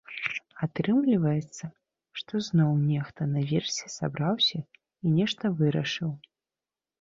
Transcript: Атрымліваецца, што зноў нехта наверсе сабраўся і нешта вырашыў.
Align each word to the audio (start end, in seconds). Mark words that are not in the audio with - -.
Атрымліваецца, 0.67 1.65
што 2.19 2.41
зноў 2.47 2.71
нехта 2.93 3.27
наверсе 3.35 3.85
сабраўся 3.97 4.59
і 5.05 5.13
нешта 5.21 5.53
вырашыў. 5.63 6.11